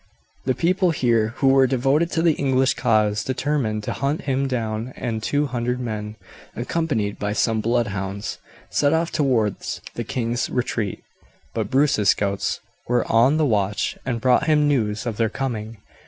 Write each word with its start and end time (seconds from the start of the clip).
The 0.45 0.55
people 0.55 0.89
here 0.89 1.33
who 1.35 1.49
were 1.49 1.67
devoted 1.67 2.09
to 2.13 2.23
the 2.23 2.33
English 2.33 2.73
cause 2.73 3.23
determined 3.23 3.83
to 3.83 3.93
hunt 3.93 4.21
him 4.23 4.47
down, 4.47 4.93
and 4.97 5.21
two 5.21 5.45
hundred 5.45 5.79
men, 5.79 6.15
accompanied 6.55 7.19
by 7.19 7.33
some 7.33 7.61
blood 7.61 7.85
hounds, 7.85 8.39
set 8.71 8.93
off 8.93 9.11
towards 9.11 9.79
the 9.93 10.03
king's 10.03 10.49
retreat; 10.49 11.03
but 11.53 11.69
Bruce's 11.69 12.09
scouts 12.09 12.61
were 12.87 13.05
on 13.11 13.37
the 13.37 13.45
watch 13.45 13.95
and 14.03 14.19
brought 14.19 14.47
him 14.47 14.67
news 14.67 15.05
of 15.05 15.17
their 15.17 15.29
coming. 15.29 15.77